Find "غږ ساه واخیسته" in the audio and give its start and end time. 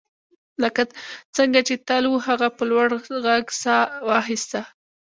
3.25-4.61